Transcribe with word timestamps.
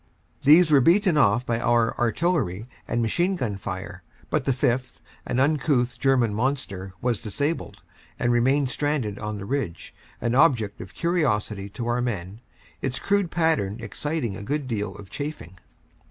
These 0.43 0.71
were 0.71 0.81
beaten 0.81 1.15
off 1.15 1.45
by 1.45 1.59
our 1.59 1.95
artillery 1.99 2.65
and 2.87 3.03
machine 3.03 3.35
gun 3.35 3.55
fire, 3.55 4.01
but 4.31 4.45
the 4.45 4.51
fifth, 4.51 4.99
an 5.27 5.39
uncouth 5.39 5.99
German 5.99 6.33
monster, 6.33 6.95
was 7.03 7.21
disabled, 7.21 7.83
and 8.17 8.31
remained 8.31 8.71
stranded 8.71 9.19
on 9.19 9.37
the 9.37 9.45
ridge, 9.45 9.93
an 10.19 10.33
object 10.33 10.81
of 10.81 10.95
curiosity 10.95 11.69
to 11.69 11.85
our 11.85 12.01
men, 12.01 12.39
its 12.81 12.97
crude 12.97 13.29
pattern 13.29 13.77
exciting 13.79 14.35
a 14.35 14.41
good 14.41 14.67
deal 14.67 14.95
of 14.95 15.11
chaffing. 15.11 15.59